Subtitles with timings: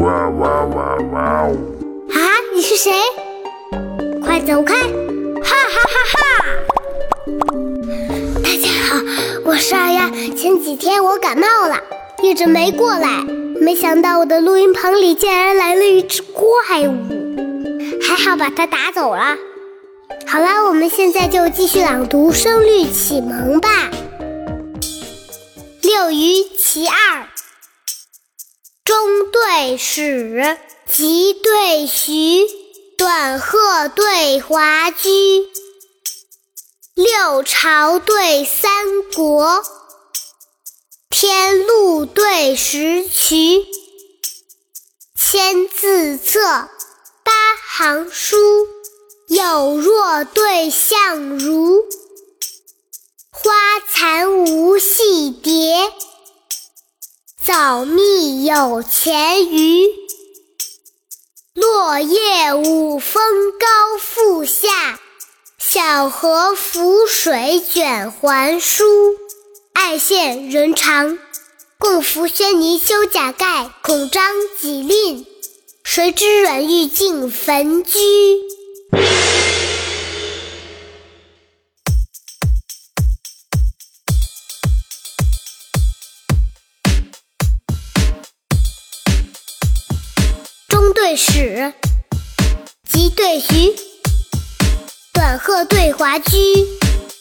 [0.00, 1.56] 哇哇哇哇哦！
[2.08, 2.16] 啊，
[2.54, 2.90] 你是谁？
[4.22, 4.74] 快走开！
[4.74, 4.84] 哈
[5.44, 6.20] 哈哈哈！
[8.42, 8.96] 大家好，
[9.44, 10.08] 我是二丫。
[10.34, 11.76] 前几天我感冒了，
[12.22, 13.22] 一直没过来。
[13.60, 16.96] 没想到我的录音棚里竟然来了一只怪物，
[18.00, 19.36] 还好把它打走了。
[20.26, 23.68] 好了，我们现在就继续朗读《声律启蒙》吧。
[25.82, 27.26] 六余其二，
[28.90, 32.44] 中对始，急对徐，
[32.98, 35.08] 短鹤对华居，
[36.94, 39.62] 六朝对三国，
[41.08, 43.64] 天禄对石渠，
[45.16, 46.40] 千字册，
[47.22, 47.32] 八
[47.68, 48.36] 行书，
[49.28, 51.84] 有若对相如。
[53.30, 53.52] 花
[53.88, 55.92] 残无戏蝶，
[57.42, 59.88] 早密有前余。
[61.54, 65.00] 落叶五峰高复下，
[65.58, 68.84] 小荷浮水卷还舒。
[69.72, 71.18] 爱羡人长，
[71.78, 73.70] 共扶轩泥修甲盖。
[73.82, 75.24] 恐张己吝，
[75.82, 77.98] 谁知软玉尽焚居。
[91.10, 91.72] 对始，
[92.88, 93.74] 急对徐，
[95.12, 96.36] 短鹤对华居，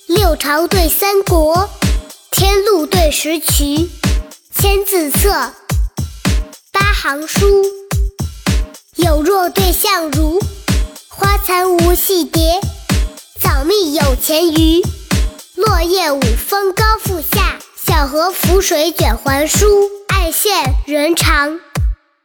[0.06, 1.68] 六朝对三国，
[2.30, 3.90] 天禄对石渠，
[4.56, 5.32] 千字册，
[6.72, 7.66] 八行书，
[8.98, 10.40] 有若对相如。
[11.08, 12.62] 花残无戏蝶，
[13.42, 14.84] 早密有前余。
[15.56, 19.66] 落叶五峰高复下，小荷浮水卷还舒。
[20.10, 21.60] 爱羡人长。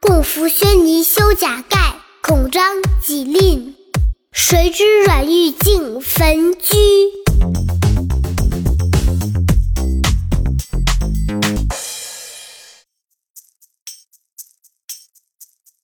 [0.05, 3.75] 共扶轩尼修甲盖，恐张己吝，
[4.31, 6.75] 谁知软玉尽焚居。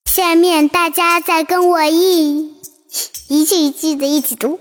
[0.05, 2.53] 下面大家再跟我一
[3.27, 4.59] 一句一句的一起读：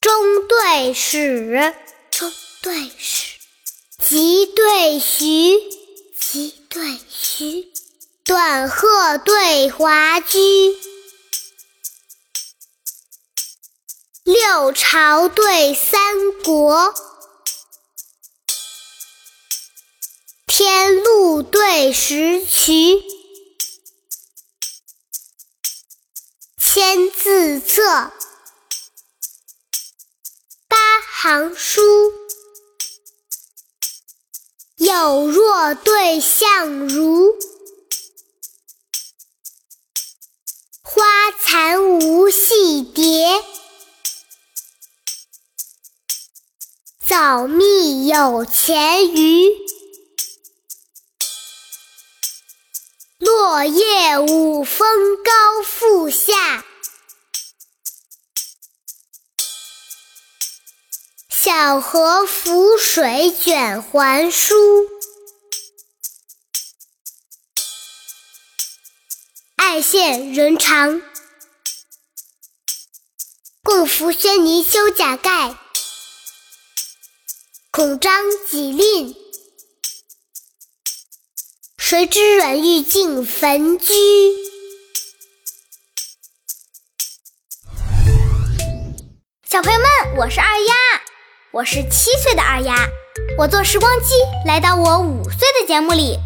[0.00, 1.74] 中对始，
[2.10, 2.32] 中
[2.62, 3.36] 对始，
[4.02, 5.60] 急对徐，
[6.18, 7.68] 急对徐。
[8.28, 10.38] 短鹤对华居，
[14.22, 16.94] 六朝对三国，
[20.46, 23.02] 天禄对石渠，
[26.58, 28.12] 千字册，
[30.68, 30.76] 八
[31.10, 31.80] 行书，
[34.76, 37.34] 有若对相如。
[41.48, 43.42] 花残无戏蝶，
[47.06, 49.48] 早密有前鱼。
[53.18, 56.66] 落叶五峰高复下，
[61.30, 64.54] 小荷浮水卷还舒。
[69.56, 71.02] 爱羡人长，
[73.78, 75.54] 共扶轩泥修甲盖。
[77.70, 79.14] 恐张己吝，
[81.76, 83.94] 谁知软玉尽焚居。
[89.48, 90.74] 小朋友们，我是二丫，
[91.52, 92.74] 我是七岁的二丫，
[93.38, 96.18] 我坐时光机来到我五岁的节目里。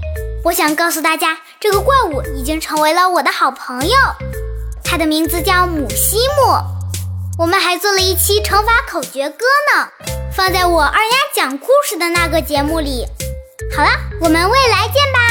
[0.42, 3.94] 我想告诉大家，这个怪物已经成为了我的好朋友，
[4.82, 6.71] 它的名字叫母西木。
[7.38, 9.88] 我们还做了一期乘法口诀歌呢，
[10.36, 13.06] 放在我二丫讲故事的那个节目里。
[13.74, 13.90] 好了，
[14.20, 15.21] 我们未来见吧。